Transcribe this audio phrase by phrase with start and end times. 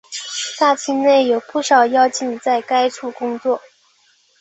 [0.57, 3.61] 大厅内有不少妖精在该处工作。